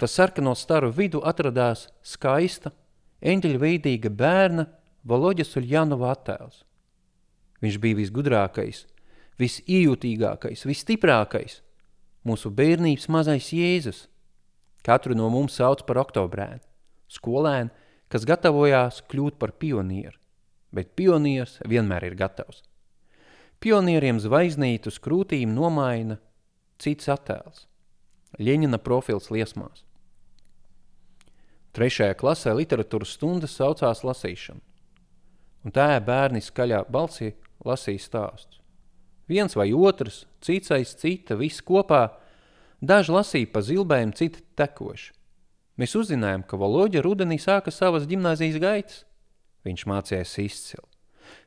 Tas 0.00 0.16
sarkano 0.16 0.54
staru 0.58 0.90
vidu 0.90 1.20
atradās 1.22 1.86
skaista, 2.02 2.72
eņģeļveidīga 3.22 4.10
bērna 4.10 4.66
Valoģas 5.04 5.52
Uljānova 5.60 6.10
attēls. 6.14 6.64
Viņš 7.62 7.76
bija 7.80 8.00
visgudrākais, 8.00 8.86
visījūtīgākais, 9.40 10.64
visstiprākais, 10.66 11.60
mūsu 12.26 12.50
bērnības 12.50 13.06
mazais 13.12 13.52
Jēzus. 13.54 14.06
Katru 14.84 15.16
no 15.16 15.30
mums 15.32 15.56
sauc 15.56 15.82
par 15.88 16.02
oktobrēnu, 16.02 16.60
skolēnu, 17.08 17.72
kas 18.12 18.26
gatavojās 18.28 19.00
kļūt 19.08 19.38
par 19.40 19.54
pionieru, 19.56 20.16
bet 20.74 20.92
pionieris 20.98 21.56
vienmēr 21.64 22.10
ir 22.10 22.18
gatavs. 22.20 22.62
Pionieriem 23.64 24.18
zvaigznīt 24.20 24.90
uz 24.90 25.00
krūtīm 25.00 25.54
nomaina 25.56 26.18
cits 26.78 27.08
attēls– 27.08 27.64
Ļeņina 28.42 28.80
profils 28.82 29.28
liesmās. 29.30 29.84
Trešajā 31.74 32.14
klasē 32.18 32.54
literatūras 32.54 33.14
stundas 33.14 33.54
saucās 33.54 34.02
lasīšana, 34.06 34.60
un 35.64 35.74
tā 35.74 35.86
bērni 36.02 36.42
skaļā 36.42 36.84
balsī 36.90 37.32
lasīja 37.66 38.02
stāstus. 38.02 38.60
Viens 39.30 39.54
vai 39.56 39.70
otrs, 39.72 40.24
cits 40.42 40.72
aiz 40.74 40.92
cita, 40.98 41.38
viss 41.38 41.62
kopā, 41.64 42.08
daži 42.88 43.12
lasīja 43.14 43.50
pa 43.52 43.62
zilbēm, 43.64 44.14
citi 44.16 44.42
tekoši. 44.58 45.12
Mēs 45.80 45.96
uzzinājām, 45.98 46.44
ka 46.46 46.58
Valoģa 46.60 47.02
rudenī 47.02 47.40
sāka 47.42 47.72
savas 47.74 48.06
ģimnāzijas 48.10 48.60
gaitas. 48.62 49.02
Viņš 49.66 49.86
mācījās 49.90 50.34
izcili. 50.38 50.86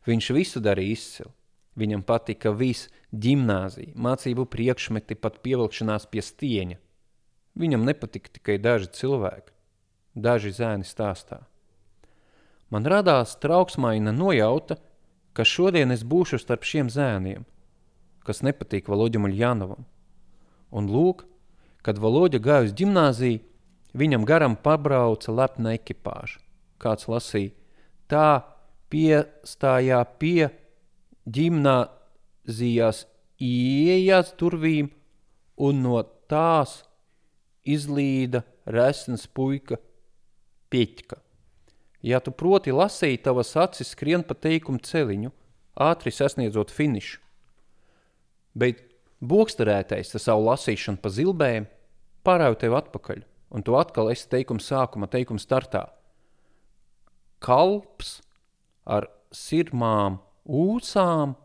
Viņš 0.07 0.29
visu 0.35 0.61
darīja 0.63 0.97
izcili. 0.97 1.33
Viņam 1.77 2.01
patika 2.03 2.51
viss 2.57 2.89
ģimnāzija, 3.13 3.93
mācību 3.93 4.47
priekšmeti, 4.49 5.15
pat 5.21 5.37
pievilkšanās 5.45 6.07
pie 6.09 6.23
stieņa. 6.25 6.79
Viņam 7.57 7.85
nepatika 7.85 8.33
tikai 8.33 8.57
daži 8.61 8.89
cilvēki, 8.97 9.53
daži 10.17 10.53
zēni 10.57 10.85
stāstā. 10.85 11.43
Man 12.73 12.85
radās 12.89 13.37
trauksmaina 13.41 14.11
nojauta, 14.11 14.79
ka 15.37 15.45
šodien 15.45 15.93
es 15.93 16.01
būšu 16.03 16.41
starp 16.41 16.65
šiem 16.65 16.89
zēniem, 16.91 17.45
kas 18.25 18.43
nepatīk 18.43 18.89
Valoģam 18.89 19.29
Uljānovam. 19.29 19.85
Un 20.71 20.89
lūk, 20.91 21.23
kad 21.85 21.99
Valoģa 22.01 22.41
gāja 22.43 22.67
uz 22.67 22.73
ģimnāziju, 22.77 23.43
viņam 23.97 24.25
garam 24.27 24.57
pabrauca 24.59 25.31
lepna 25.31 25.75
ekipāža. 25.77 26.41
Kāds 26.77 27.07
lasīja, 27.09 27.55
tā 28.11 28.43
piestājā 28.91 30.01
pie 30.19 30.49
ģimnāzijas 31.27 33.05
ieejas 33.41 34.33
durvīm 34.39 34.91
un 35.57 35.81
no 35.83 36.01
tās 36.29 36.81
izlīda 37.67 38.43
resns 38.67 39.25
puika 39.27 39.79
pieķka. 40.71 41.19
Ja 42.05 42.19
tu 42.23 42.31
proti 42.31 42.71
lasīt, 42.71 43.23
tavas 43.25 43.55
acis 43.57 43.91
skrien 43.95 44.23
pa 44.23 44.37
teikumu 44.37 44.79
celiņu, 44.83 45.31
ātri 45.81 46.13
sasniedzot 46.13 46.71
finišu. 46.71 47.19
Bet 48.57 48.83
boksterētais 49.21 50.13
ar 50.15 50.21
savu 50.21 50.45
lasīšanu 50.47 51.01
pa 51.01 51.09
zilbēm 51.13 51.67
pārāju 52.27 52.59
tev 52.61 52.75
atpakaļ, 52.77 53.23
un 53.55 53.65
tu 53.65 53.77
atkal 53.79 54.11
esi 54.11 54.29
teikuma 54.29 54.63
sākuma, 54.63 55.09
teikuma 55.09 55.41
startā. 55.41 55.87
Kalps 57.43 58.17
ar 58.85 59.09
sirmām 59.33 60.19
ūsām 60.47 61.35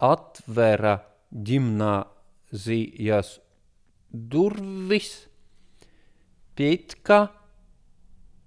atvera 0.00 0.98
ģimnāzijas 1.30 3.38
durvis, 4.10 5.10
pietka 6.56 7.28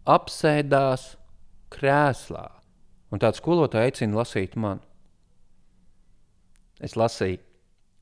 apsēdās 0.10 1.14
krēslā, 1.74 2.48
un 3.14 3.22
tāds 3.22 3.42
skolotāja 3.42 3.90
aicina 3.90 4.20
lasīt 4.20 4.58
man. 4.60 4.82
Es 6.84 6.98
lasīju, 7.00 7.40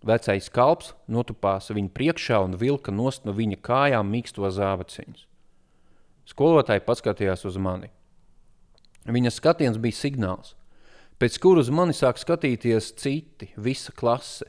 vecais 0.06 0.50
kalps 0.54 0.94
notupās 1.08 1.70
viņa 1.72 1.92
priekšā 1.96 2.40
un 2.46 2.58
vilka 2.58 2.94
nost 2.94 3.26
no 3.26 3.36
viņa 3.38 3.60
kājām 3.62 4.10
mīksto 4.12 4.50
zāvaciņus. 4.50 5.28
Skolotāji 6.32 6.84
paskatījās 6.86 7.46
uz 7.50 7.58
mani. 7.58 7.92
Viņa 9.10 9.32
skatiens 9.34 9.80
bija 9.82 9.98
signāls, 9.98 10.54
pēc 11.18 11.38
kura 11.42 11.64
uz 11.64 11.72
mani 11.74 11.96
sāk 11.98 12.22
skatīties 12.22 12.92
citi, 13.02 13.50
visa 13.58 13.94
klase. 13.98 14.46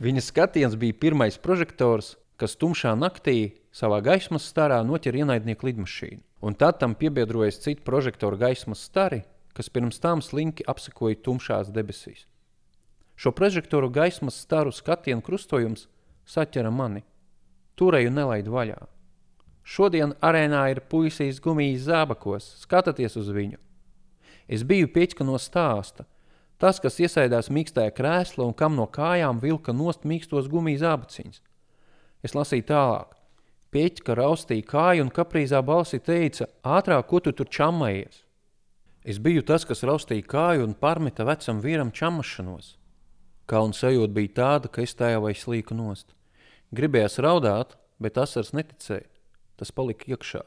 Viņa 0.00 0.22
skatiens 0.24 0.76
bija 0.78 0.96
pirmais 0.96 1.36
prožektors, 1.38 2.14
kas 2.40 2.56
tumšā 2.56 2.94
naktī 2.96 3.58
savā 3.74 4.00
gaismas 4.02 4.46
starā 4.48 4.80
noķer 4.86 5.18
ienaidnieku 5.22 5.68
lidmašīnu. 5.68 6.22
Un 6.40 6.56
tad 6.56 6.78
tam 6.80 6.94
piebiedrojas 6.96 7.60
citi 7.60 7.84
prožektoru 7.84 8.38
gaismas 8.40 8.86
stari, 8.86 9.24
kas 9.52 9.68
pirms 9.68 10.00
tam 10.00 10.22
slinki 10.24 10.64
apsekoja 10.64 11.18
tumšās 11.20 11.68
debesīs. 11.74 12.24
Šo 13.20 13.34
prožektoru 13.36 13.90
gaismas 13.92 14.38
staru 14.40 14.70
skatienu 14.72 15.20
krustojums 15.20 15.82
saķera 16.24 16.70
mani. 16.72 17.02
Turēju 17.76 18.14
nelaidu 18.16 18.54
vaļā. 18.54 18.78
Šodien 19.60 20.14
arēnā 20.24 20.62
ir 20.72 20.80
puisīs 20.88 21.42
gumijas 21.44 21.84
zābakos, 21.84 22.46
skatieties 22.62 23.18
uz 23.20 23.28
viņu. 23.36 23.60
Es 24.48 24.64
biju 24.64 24.88
pieķka 24.94 25.28
no 25.28 25.36
stāsta. 25.36 26.08
Tas, 26.56 26.80
kas 26.80 26.96
iesaidās 26.96 27.52
mīkstajā 27.52 27.92
krēslā 28.00 28.48
un 28.48 28.56
kam 28.56 28.80
no 28.80 28.88
kājām 28.88 29.44
vilka 29.44 29.76
nost 29.76 30.08
mīkstos 30.08 30.48
gumijas 30.48 30.80
zābaciņus. 30.86 31.44
Es 32.24 32.32
lasīju 32.32 32.70
tālāk. 32.72 33.14
Pieķa 33.68 34.16
raustīja 34.16 34.64
kāju 34.72 35.04
un 35.04 35.12
kaprīzā 35.12 35.60
balsi 35.60 36.00
teica, 36.00 36.48
ātrāk, 36.64 37.04
ko 37.12 37.20
tu 37.20 37.36
tur 37.36 37.52
čamājies? 37.52 38.24
Es 39.04 39.20
biju 39.20 39.44
tas, 39.44 39.68
kas 39.68 39.84
raustīja 39.84 40.24
kāju 40.24 40.64
un 40.64 40.72
parmeta 40.72 41.28
vecam 41.28 41.60
vīram 41.60 41.92
čamašanos. 41.92 42.79
Kauna 43.50 43.74
sajūta 43.74 44.14
bija 44.14 44.34
tāda, 44.36 44.70
ka 44.70 44.84
es 44.84 44.94
tajā 44.94 45.18
vai 45.24 45.34
slīku 45.34 45.74
nost. 45.74 46.12
Gribējās 46.70 47.18
raudāt, 47.18 47.74
bet 47.98 48.18
asars 48.22 48.52
neticēja. 48.54 49.08
Tas 49.58 49.74
palika 49.74 50.06
iekšā. 50.12 50.44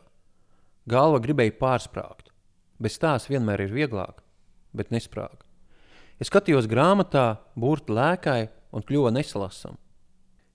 Galva 0.87 1.19
gribēja 1.23 1.55
pārsprāgt. 1.59 2.31
Bez 2.79 2.95
tās 2.99 3.27
vienmēr 3.27 3.65
ir 3.65 3.75
vieglāk, 3.75 4.23
bet 4.71 4.91
nesprāg. 4.95 5.43
Es 6.19 6.31
skatījos 6.31 6.69
grāmatā, 6.71 7.43
burti 7.59 7.91
lēkai 7.91 8.47
un 8.71 8.85
kļuva 8.87 9.11
nesalasam. 9.13 9.75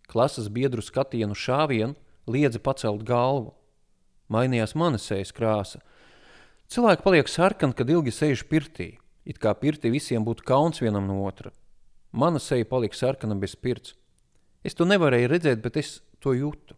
Klases 0.09 0.49
biedru 0.49 0.81
skatienu 0.81 1.37
šāvienu 1.37 1.97
liedza 2.29 2.61
pacelt 2.65 3.05
galvu. 3.05 3.53
Mainījās 4.33 4.73
mana 4.77 5.01
sejas 5.01 5.35
krāsa. 5.37 5.83
Cilvēki 6.73 7.05
paliek 7.05 7.29
sarkani, 7.29 7.77
kad 7.77 7.89
ilgi 7.89 8.13
sēž 8.13 8.45
pirtī, 8.49 8.95
it 9.29 9.41
kā 9.41 9.53
pirtī 9.57 9.93
visiem 9.93 10.25
būtu 10.25 10.45
kauns 10.49 10.81
vienam 10.85 11.09
no 11.09 11.23
otra. 11.29 11.53
Mana 12.13 12.39
seja 12.39 12.65
palika 12.65 12.97
sarkana 12.97 13.35
bez 13.35 13.55
pirts. 13.57 13.95
Es 14.65 14.75
to 14.75 14.87
nevarēju 14.89 15.29
redzēt, 15.31 15.61
bet 15.63 15.77
es 15.77 15.99
to 16.21 16.33
jūtu. 16.35 16.77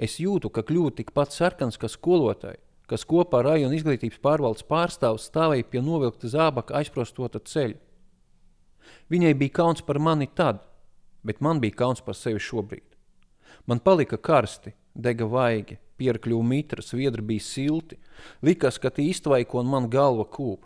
Es 0.00 0.16
jūtu, 0.20 0.48
ka 0.48 0.64
kļūtu 0.64 1.02
tikpat 1.02 1.34
sarkans 1.36 1.76
kā 1.76 1.88
skolotāji, 1.92 2.58
kas 2.88 3.04
kopā 3.04 3.42
ar 3.42 3.50
rajona 3.52 3.76
izglītības 3.76 4.22
pārvaldes 4.24 4.64
pārstāvs 4.66 5.28
stāvēja 5.28 5.68
pie 5.68 5.82
novilkta 5.84 6.30
zābaka 6.32 6.78
aizprostota 6.80 7.42
ceļa. 7.44 7.76
Viņai 9.12 9.34
bija 9.36 9.58
kauns 9.60 9.84
par 9.84 10.00
mani 10.00 10.26
tad, 10.26 10.64
bet 11.22 11.42
man 11.44 11.60
bija 11.60 11.76
kauns 11.84 12.00
par 12.00 12.16
sevi 12.16 12.40
šobrīd. 12.40 12.86
Man 13.68 13.82
palika 13.84 14.16
karsti, 14.16 14.72
dega 14.94 15.28
vaigi, 15.28 15.76
pierakļuva 16.00 16.46
mitras, 16.48 16.94
viedri 16.96 17.22
bija 17.34 17.44
silti, 17.44 17.98
likās, 18.42 18.80
ka 18.80 18.90
tie 18.90 19.10
iztvaiko 19.12 19.60
un 19.60 19.68
man 19.70 19.90
galva 19.92 20.24
kūp. 20.24 20.64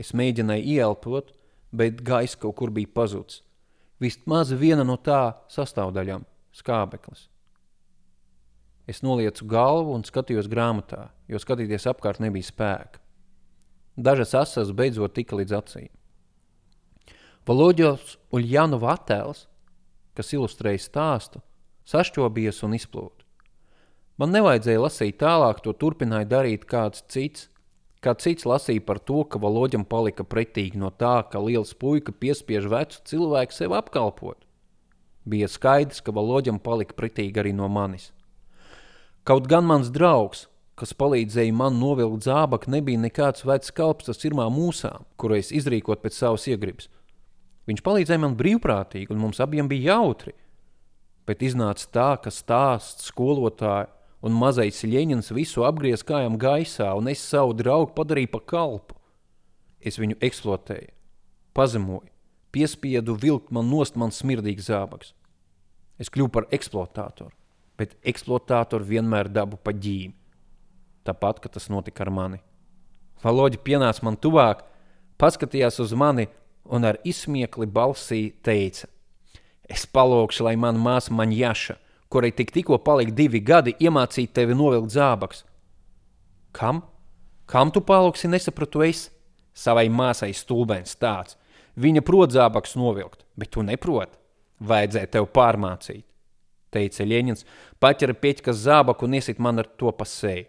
Es 0.00 0.14
mēģināju 0.16 0.64
ieelpot, 0.76 1.34
bet 1.72 2.02
gaisa 2.06 2.38
kaut 2.42 2.56
kur 2.58 2.70
bija 2.70 2.90
pazudis. 2.94 3.42
Vismaz 4.00 4.52
viena 4.52 4.84
no 4.84 4.98
tā 5.00 5.36
sastāvdaļām– 5.52 6.26
skābeklis. 6.60 7.26
Es 8.86 9.02
noliecu 9.02 9.48
galvu 9.50 9.96
un 9.96 10.04
skatījos 10.06 10.50
grāmatā, 10.52 11.08
jo 11.26 11.40
skatīties 11.42 11.88
apkārt 11.90 12.20
nebija 12.22 12.46
spēka. 12.46 13.00
Dažas 13.96 14.34
asas 14.36 14.70
beidzot 14.76 15.16
tika 15.16 15.38
līdz 15.38 15.56
acīm. 15.56 15.90
Valoģos 17.46 18.18
Uljānova 18.34 18.92
attēls 18.94 19.46
kas 20.16 20.32
ilustrēja 20.32 20.80
stāstu, 20.82 21.42
sašķobies 21.86 22.62
un 22.66 22.76
izplūda. 22.78 23.24
Man 24.16 24.32
nevajadzēja 24.32 24.80
lasīt 24.80 25.18
tālāk, 25.20 25.60
to 25.60 25.74
turpināja 25.76 26.28
darīt 26.30 26.64
kāds 26.68 27.04
cits. 27.12 27.50
Kāds 28.06 28.22
cits 28.22 28.46
lasīja 28.46 28.84
par 28.86 29.00
to, 29.02 29.24
ka 29.26 29.40
valoģam 29.42 29.82
palika 29.82 30.22
pretīgi 30.22 30.78
no 30.78 30.92
tā, 30.94 31.24
ka 31.26 31.40
liels 31.42 31.72
puika 31.74 32.12
piespiež 32.14 32.68
vecu 32.70 33.00
cilvēku 33.10 33.56
sev 33.56 33.72
apkalpot. 33.74 34.44
Bija 35.26 35.48
skaidrs, 35.50 35.98
ka 36.06 36.14
valoģam 36.14 36.60
palika 36.62 36.94
pretīgi 36.94 37.42
arī 37.42 37.50
no 37.56 37.66
manis. 37.66 38.12
Kaut 39.26 39.48
gan 39.50 39.66
mans 39.66 39.90
draugs, 39.90 40.44
kas 40.78 40.94
palīdzēja 40.94 41.50
man 41.50 41.80
novilkt 41.80 42.28
zābaku, 42.28 42.70
nebija 42.70 43.02
nekāds 43.08 43.42
vecs 43.48 43.74
kalps 43.74 44.06
tas 44.06 44.22
irmā 44.28 44.46
mūsām, 44.54 45.02
kuru 45.18 45.40
es 45.40 45.50
izrīkot 45.50 46.04
pēc 46.04 46.14
savas 46.14 46.46
iegribas. 46.46 46.86
Viņš 47.66 47.82
palīdzēja 47.82 48.22
man 48.22 48.38
brīvprātīgi, 48.38 49.10
un 49.10 49.18
mums 49.24 49.42
abiem 49.42 49.66
bija 49.66 49.96
jautri. 49.96 50.36
Bet 51.26 51.42
iznāca 51.42 51.90
tā, 51.90 52.10
ka 52.22 52.30
stāsts 52.30 53.10
skolotāja 53.10 53.90
un 54.26 54.34
mazais 54.34 54.82
Ļeņins 54.82 55.30
visu 55.36 55.64
apgriez 55.66 56.02
kājām 56.06 56.36
gaisā, 56.40 56.90
un 56.98 57.10
es 57.12 57.22
savu 57.22 57.54
draugu 57.54 57.92
padarīju 57.94 58.32
par 58.32 58.44
kalpu. 58.50 58.96
Es 59.78 60.00
viņu 60.02 60.18
eksploatēju, 60.24 60.90
pazemoju, 61.54 62.10
piespiedu 62.54 63.14
vilkt 63.22 63.52
man 63.54 63.68
nost 63.70 63.98
man 64.00 64.14
smirdīgs 64.14 64.66
zābaks. 64.70 65.12
Es 66.00 66.10
kļuvu 66.12 66.32
par 66.32 66.48
eksploatātoru, 66.52 67.30
bet 67.78 67.94
eksploatātoru 68.04 68.88
vienmēr 68.88 69.30
dabu 69.32 69.60
pa 69.62 69.72
ģīmi. 69.72 70.14
Tāpat, 71.06 71.38
ka 71.40 71.52
tas 71.52 71.70
notika 71.70 72.02
ar 72.02 72.10
mani. 72.10 72.42
Valoģi 73.22 73.62
pienāca 73.62 74.02
man 74.04 74.18
tuvāk, 74.18 74.64
paskatījās 75.22 75.78
uz 75.84 75.94
mani 75.94 76.26
un 76.66 76.84
ar 76.84 76.98
izsmiekli 77.06 77.68
balsī 77.70 78.34
teica: 78.42 78.90
Es 79.62 79.86
palūkšu, 79.86 80.48
lai 80.48 80.56
mana 80.58 80.82
māsa 80.82 81.14
man 81.14 81.30
jāša 81.32 81.78
kurai 82.12 82.32
tik 82.32 82.52
tikko 82.54 82.78
palika 82.82 83.14
divi 83.14 83.40
gadi, 83.40 83.74
iemācīt 83.80 84.34
tevi 84.36 84.54
novilkt 84.54 84.94
zābaks. 84.94 85.44
Kam? 86.56 86.82
Kam 87.46 87.70
tu 87.70 87.82
palūksi, 87.84 88.30
nesapratu 88.32 88.82
es? 88.86 89.08
Savai 89.56 89.86
māsai 89.88 90.32
stulbens 90.36 90.96
tāds. 91.00 91.36
Viņa 91.76 92.02
prot 92.04 92.32
zābaks 92.32 92.76
novilkt, 92.76 93.24
bet 93.36 93.52
tu 93.52 93.64
neproti. 93.64 94.16
Vajadzēja 94.64 95.10
tev 95.12 95.26
pārmācīt, 95.36 96.06
teica 96.72 97.04
Ļeņins, 97.04 97.44
paķera 97.80 98.14
pieķkas 98.16 98.62
zābaku 98.64 99.04
un 99.04 99.18
iesit 99.18 99.40
man 99.42 99.60
ar 99.60 99.68
to 99.76 99.92
pasēju. 99.92 100.46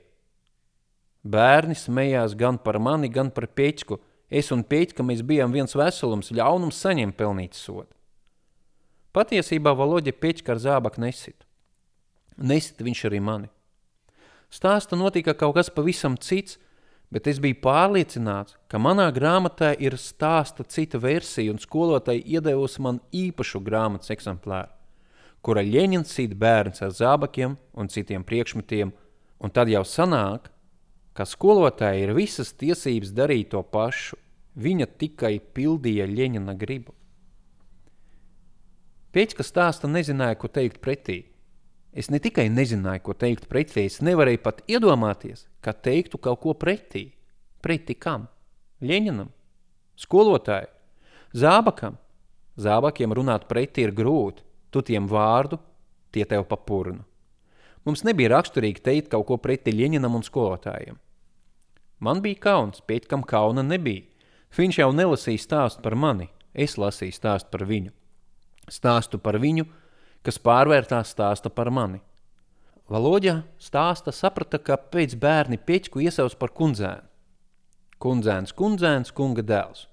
Bērni 1.28 1.76
smējās 1.76 2.38
gan 2.40 2.60
par 2.64 2.80
mani, 2.80 3.10
gan 3.12 3.34
par 3.36 3.50
pieķku. 3.52 4.00
Es 4.32 4.52
un 4.56 4.64
pieķka 4.64 5.04
mēs 5.04 5.24
bijām 5.28 5.52
viens 5.52 5.76
veselums, 5.76 6.32
ļaunums 6.36 6.80
saņem 6.84 7.12
pelnīt 7.16 7.56
sodu. 7.56 7.92
Patiesībā 9.16 9.74
Valoģa 9.76 10.14
pieķka 10.16 10.56
ar 10.56 10.64
zābaku 10.64 11.04
nesit. 11.04 11.47
Nesit 12.38 12.82
viņš 12.86 13.04
arī 13.10 13.22
mani. 13.24 13.50
Stāsta 14.54 14.96
notika 14.96 15.34
kaut 15.36 15.58
kas 15.58 15.70
pavisam 15.74 16.16
cits, 16.22 16.58
bet 17.12 17.28
es 17.28 17.40
biju 17.44 17.58
pārliecināts, 17.64 18.58
ka 18.68 18.80
manā 18.80 19.08
grāmatā 19.16 19.74
ir 19.80 19.98
stāsta 20.00 20.64
cita 20.68 21.00
versija, 21.00 21.52
un 21.52 21.60
skolotāji 21.60 22.26
iedevusi 22.38 22.84
man 22.84 23.00
īpašu 23.16 23.62
grāmatas 23.64 24.12
eksemplāru, 24.16 24.72
kura 25.42 25.64
Ļeņins 25.64 26.14
sīt 26.14 26.36
bērns 26.40 26.84
ar 26.84 26.94
zābakiem 26.96 27.58
un 27.74 27.92
citiem 27.92 28.24
priekšmetiem, 28.28 28.94
un 29.40 29.54
tad 29.54 29.72
jau 29.72 29.84
sanāk, 29.88 30.52
ka 31.18 31.26
skolotāji 31.26 32.06
ir 32.06 32.14
visas 32.14 32.54
tiesības 32.54 33.14
darīt 33.18 33.52
to 33.56 33.64
pašu. 33.64 34.20
Viņa 34.58 34.88
tikai 34.98 35.36
pildīja 35.54 36.08
Ļeņina 36.10 36.56
gribu. 36.58 36.96
Pēc, 39.14 39.36
ka 39.38 39.46
stāsta 39.46 39.90
nezināja, 39.90 40.38
ko 40.42 40.50
teikt 40.50 40.80
pretī, 40.82 41.20
Es 41.98 42.12
ne 42.14 42.20
tikai 42.22 42.46
nezināju, 42.54 43.02
ko 43.08 43.14
teikt 43.18 43.48
pretī, 43.50 43.88
es 43.90 44.04
nevarēju 44.06 44.42
pat 44.44 44.60
iedomāties, 44.70 45.48
ka 45.66 45.74
teiktu 45.74 46.20
kaut 46.22 46.44
ko 46.44 46.54
pretī. 46.54 47.08
Pretī 47.66 47.96
kam? 47.98 48.28
Ļeņinam, 48.86 49.32
skolotāju, 49.98 50.70
zābakam. 51.34 51.98
Zābakiem 52.58 53.14
runāt 53.14 53.48
pretī 53.50 53.84
ir 53.86 53.94
grūti, 53.98 54.42
tu 54.74 54.82
tiem 54.86 55.06
vārdu, 55.10 55.58
tie 56.14 56.24
tev 56.26 56.46
papurnu. 56.50 57.02
Mums 57.86 58.02
nebija 58.06 58.32
raksturīgi 58.36 58.82
teikt 58.86 59.12
kaut 59.14 59.28
ko 59.30 59.38
pretī 59.42 59.74
Ļeņinam 59.74 60.18
un 60.18 60.26
skolotājiem. 60.26 60.98
Man 62.02 62.22
bija 62.22 62.42
kauns, 62.46 62.82
pēc 62.86 63.10
kam 63.10 63.26
kauna 63.26 63.66
nebija. 63.66 64.06
Viņš 64.58 64.82
jau 64.84 64.92
nelasīja 64.94 65.42
stāstu 65.42 65.86
par 65.86 65.98
mani, 65.98 66.30
es 66.54 66.78
lasīju 66.78 67.18
stāstu 67.18 67.54
par 67.54 67.66
viņu. 67.70 67.94
Stāstu 68.70 69.18
par 69.22 69.42
viņu– 69.42 69.66
kas 70.26 70.40
pārvērtās 70.42 71.14
stāsta 71.14 71.52
par 71.54 71.72
mani. 71.74 72.02
Valoģa 72.88 73.42
stāsta 73.60 74.14
saprata, 74.16 74.60
ka 74.64 74.78
pēc 74.80 75.18
bērni 75.20 75.60
pieķku 75.60 76.00
iesauc 76.06 76.38
par 76.40 76.54
kundzēnu. 76.56 77.04
Kundzēns, 78.00 78.54
kundzēns, 78.56 79.12
kunga 79.12 79.44
dēls. 79.44 79.88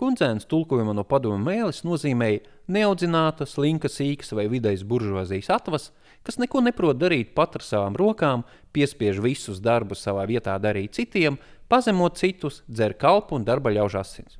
Kundzēns 0.00 0.48
tulkojuma 0.50 0.92
no 0.96 1.04
padomu 1.04 1.38
mēlis 1.44 1.82
nozīmēja 1.84 2.42
neaudzināta, 2.72 3.46
slinka, 3.48 3.88
sīkas 3.88 4.34
vai 4.36 4.48
vidējas 4.52 4.84
buržuazijas 4.88 5.50
atvas, 5.54 5.90
kas 6.24 6.40
neko 6.40 6.60
neprot 6.64 6.98
darīt 7.00 7.32
pat 7.36 7.56
ar 7.56 7.64
savām 7.64 7.96
rokām, 7.96 8.44
piespiež 8.76 9.20
visus 9.24 9.60
darbus 9.60 10.02
savā 10.04 10.26
vietā 10.28 10.56
darīt 10.60 10.98
citiem, 10.98 11.38
pazemot 11.68 12.18
citus, 12.20 12.62
dzer 12.68 12.96
kalpu 13.00 13.38
un 13.38 13.46
darba 13.48 13.72
ļauž 13.72 13.96
asins. 14.00 14.36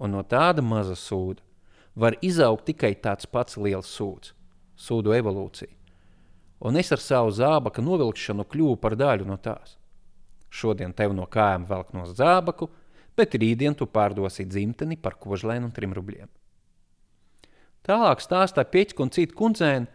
Un 0.00 0.16
no 0.16 0.24
tāda 0.26 0.64
maza 0.64 0.96
sūda 0.98 1.42
var 2.00 2.16
izaugt 2.24 2.66
tikai 2.70 2.94
tāds 3.04 3.28
pats 3.28 3.58
liels 3.60 3.90
sūds, 3.92 4.32
sūdu 4.76 5.12
evolūcija. 5.18 5.72
Un 6.64 6.76
es 6.76 6.90
ar 6.92 7.00
savu 7.00 7.32
zābaka 7.32 7.84
novilkšanu 7.84 8.44
kļuvu 8.48 8.76
par 8.80 8.96
daļu 9.00 9.28
no 9.28 9.36
tās. 9.40 9.76
Šodien 10.50 10.92
tev 10.96 11.14
no 11.16 11.26
kājām 11.30 11.64
velk 11.68 11.94
no 11.96 12.04
zābaku, 12.08 12.68
bet 13.16 13.36
rītdien 13.36 13.76
tu 13.76 13.86
pārdosi 13.86 14.44
dzimteni 14.48 14.98
par 15.00 15.16
kožlēnu 15.20 15.68
un 15.68 15.74
trim 15.76 15.94
rubļiem. 15.96 16.28
Tālāk 17.86 18.20
stāstā 18.20 18.64
pieķka 18.68 19.04
un 19.04 19.12
cita 19.14 19.36
kundzēna 19.36 19.88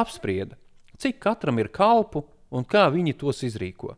apsprieda, 0.00 0.58
cik 0.98 1.20
katram 1.22 1.60
ir 1.62 1.70
kalpu 1.74 2.24
un 2.50 2.66
kā 2.66 2.88
viņi 2.90 3.14
tos 3.20 3.44
izrīko. 3.46 3.94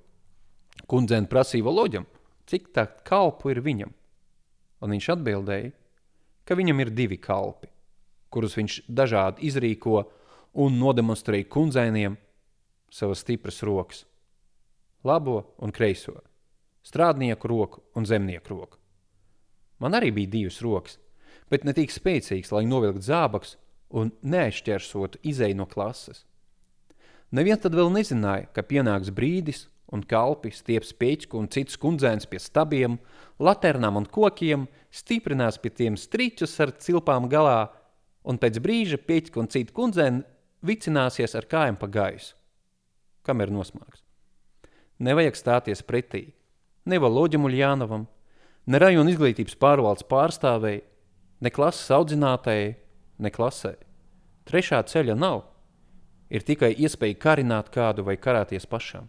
Kundzēna 0.91 1.29
prasīja 1.31 1.73
loģam, 1.73 2.07
cik 2.51 2.73
tā 2.77 2.85
kalpu 3.07 3.55
ir 3.55 3.63
viņam, 3.65 3.93
un 4.85 4.97
viņš 4.97 5.09
atbildēja, 5.15 5.73
ka 6.51 6.57
viņam 6.59 6.81
ir 6.83 6.89
divi 6.91 7.15
kalpi, 7.23 7.69
kurus 8.35 8.57
viņš 8.59 8.81
dažādi 8.91 9.47
izrīko 9.47 10.01
un 10.59 10.81
nodemonstrēja 10.81 11.47
kundzēniem 11.47 12.17
savas 12.91 13.23
stipras 13.23 13.63
rokas- 13.63 14.03
labo 15.09 15.45
un 15.63 15.71
kreiso, 15.71 16.17
strādnieku 16.83 17.47
roku 17.47 17.83
un 17.95 18.05
zemnieku 18.05 18.51
roku. 18.51 18.79
Man 19.79 19.93
arī 19.93 20.11
bija 20.13 20.31
divas 20.31 20.61
rokas, 20.61 20.99
bet 21.49 21.65
ne 21.65 21.73
tik 21.73 21.91
spēcīgas, 21.91 22.51
lai 22.51 22.65
novilktu 22.65 23.07
zābaks 23.07 23.55
un 23.91 24.11
neaizķersotu 24.23 25.23
izēju 25.23 25.55
no 25.55 25.67
klases. 25.67 26.25
Neviens 27.31 27.63
tad 27.63 27.73
vēl 27.79 27.93
nezināja, 27.95 28.53
ka 28.53 28.63
pienāks 28.63 29.15
brīdis, 29.15 29.69
un 29.95 30.03
kalpi 30.07 30.53
stieps 30.55 30.93
pēķku 30.97 31.39
un 31.39 31.49
citus 31.51 31.79
kundzēns 31.81 32.29
pie 32.31 32.39
stabiem, 32.43 32.99
laternām 33.43 33.99
un 34.01 34.07
kokiem, 34.07 34.67
stiprinās 34.91 35.59
pie 35.63 35.73
tiem 35.75 35.97
striķus 35.99 36.59
ar 36.63 36.75
cilpām 36.79 37.29
galā, 37.31 37.71
un 38.23 38.39
pēc 38.39 38.61
brīža 38.63 39.01
pēķka 39.03 39.41
un 39.43 39.51
citu 39.51 39.75
kundzēni 39.77 40.23
vicināsies 40.67 41.35
ar 41.39 41.49
kājām 41.51 41.79
pa 41.81 41.89
gaisu. 41.91 42.37
Kam 43.27 43.43
ir 43.43 43.53
nosmāks? 43.53 44.05
Nevajag 45.01 45.37
stāties 45.37 45.83
pretī. 45.87 46.31
Ne 46.85 46.99
Valoģam 47.01 47.47
Uljānovam, 47.49 48.07
ne 48.67 48.81
rajona 48.81 49.13
izglītības 49.13 49.57
pārvaldes 49.61 50.07
pārstāvēji, 50.09 50.83
ne 51.41 51.53
klases 51.53 51.91
audzinātājai, 51.97 52.75
ne 53.21 53.33
klasē. 53.33 53.75
Trešā 54.49 54.83
ceļa 54.89 55.17
nav. 55.17 55.45
Ir 56.31 56.45
tikai 56.47 56.73
iespēja 56.79 57.19
karināt 57.21 57.73
kādu 57.75 58.05
vai 58.07 58.17
karāties 58.21 58.69
pašam. 58.71 59.09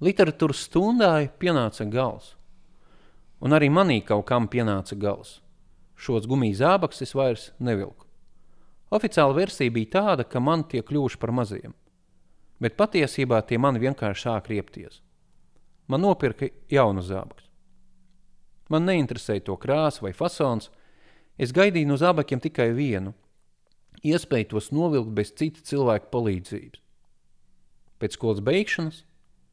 Literatūras 0.00 0.64
stundai 0.64 1.28
pienāca 1.40 1.84
gals. 1.90 2.34
Un 3.40 3.52
arī 3.56 3.68
manī 3.72 4.00
kaut 4.04 4.26
kam 4.28 4.48
pienāca 4.48 4.96
gals. 4.96 5.40
Šos 6.00 6.28
gumijas 6.28 6.62
zābaks 6.62 7.02
es 7.04 7.12
vairs 7.16 7.50
nevilku. 7.60 8.06
Oficiāla 8.90 9.36
versija 9.36 9.70
bija 9.70 9.92
tāda, 9.98 10.24
ka 10.24 10.40
man 10.40 10.64
tie 10.64 10.80
kļuvuši 10.82 11.20
par 11.20 11.32
maziem. 11.36 11.74
Bet 12.60 12.76
patiesībā 12.80 13.42
tie 13.46 13.58
man 13.60 13.78
vienkārši 13.80 14.26
sāk 14.26 14.48
riepties. 14.50 15.00
Man 15.86 16.02
nopirka 16.04 16.48
jaunu 16.72 17.04
zābakus. 17.04 17.48
Man 18.70 18.86
neinteresēja 18.86 19.44
to 19.48 19.56
krāsa 19.60 20.04
vai 20.04 20.12
fasons. 20.16 20.70
Es 21.38 21.52
gaidīju 21.52 21.88
no 21.88 22.00
zābakiem 22.00 22.40
tikai 22.40 22.72
vienu– 22.76 23.14
iespēju 24.06 24.48
tos 24.54 24.70
novilkt 24.72 25.12
bez 25.16 25.32
cita 25.36 25.62
cilvēka 25.64 26.10
palīdzības. 26.12 26.80
Pēc 28.00 28.16
skolas 28.16 28.40
beigšanas 28.44 29.02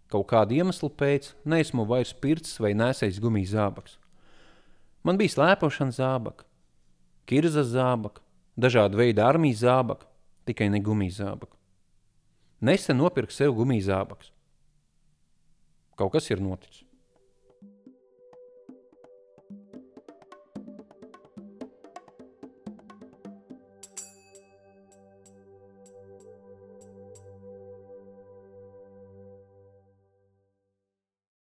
Kaut 0.08 0.30
kāda 0.32 0.56
iemesla 0.56 0.89
pēc 0.89 1.34
neesmu 1.43 1.84
vairs 1.88 2.13
pircis 2.15 2.60
vai 2.63 2.72
nesējis 2.78 3.20
gumijas 3.24 3.52
zābaks. 3.56 3.98
Man 5.04 5.20
bija 5.20 5.36
slēpošana 5.36 5.96
zābaka. 5.96 6.46
kirzas 7.28 7.67
zābaka, 7.74 8.22
dažādu 8.56 8.98
veidu 8.98 9.22
armijas 9.22 9.60
zābaka, 9.60 10.08
tikai 10.48 10.70
ne 10.72 10.80
gumijas 10.80 11.20
zābaka. 11.20 11.56
Nesen 12.62 12.98
nopirku 12.98 13.36
sev 13.36 13.52
gumijas 13.54 13.89
zābakus. 13.91 14.32
Kaut 16.00 16.13
kas 16.13 16.30
ir 16.32 16.39
noticis. 16.39 16.87